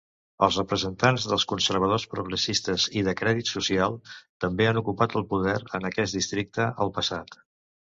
Els 0.45 0.55
representants 0.59 1.27
dels 1.31 1.45
Conservadors 1.51 2.07
Progressistes 2.15 2.87
i 3.03 3.05
de 3.11 3.15
Credit 3.21 3.53
Social 3.55 4.01
també 4.47 4.69
han 4.73 4.83
ocupat 4.85 5.19
el 5.23 5.31
poder 5.37 5.59
en 5.81 5.91
aquest 5.95 6.23
districte 6.23 6.73
al 6.87 6.99
passat. 7.01 7.43